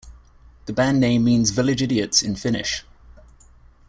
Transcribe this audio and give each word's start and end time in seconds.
The 0.65 0.73
band 0.73 0.99
name 0.99 1.23
means 1.23 1.51
"Village 1.51 1.83
Idiots" 1.83 2.23
in 2.23 2.35
Finnish. 2.35 2.87